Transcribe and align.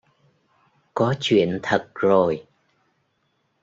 có 0.93 1.13
chuyện 1.19 1.59
thật 1.63 1.87
rồi 1.95 2.45